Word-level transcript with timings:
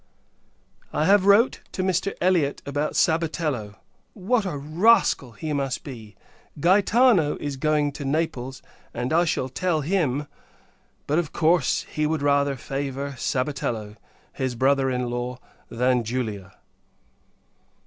I 0.91 1.05
have 1.05 1.27
wrote 1.27 1.61
to 1.73 1.83
Mr. 1.83 2.15
Elliot 2.19 2.63
about 2.65 2.95
Sabatello. 2.95 3.75
What 4.15 4.45
a 4.47 4.57
rascal 4.57 5.33
he 5.33 5.53
must 5.53 5.83
be! 5.83 6.15
Gaetano 6.59 7.37
is 7.37 7.55
going 7.55 7.91
to 7.91 8.03
Naples, 8.03 8.63
and 8.95 9.13
I 9.13 9.25
shall 9.25 9.47
tell 9.47 9.81
him; 9.81 10.25
but, 11.05 11.19
of 11.19 11.31
course, 11.33 11.83
he 11.83 12.07
would 12.07 12.23
rather 12.23 12.55
favour 12.55 13.13
Sabatello, 13.15 13.95
his 14.33 14.55
brother 14.55 14.89
in 14.89 15.07
law, 15.07 15.37
than 15.69 16.03
Julia. 16.03 16.55